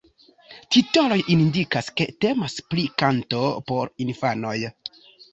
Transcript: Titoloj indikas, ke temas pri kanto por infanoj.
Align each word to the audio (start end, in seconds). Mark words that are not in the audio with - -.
Titoloj 0.75 1.17
indikas, 1.33 1.89
ke 1.99 2.07
temas 2.25 2.55
pri 2.71 2.85
kanto 3.01 3.41
por 3.67 3.93
infanoj. 4.07 4.55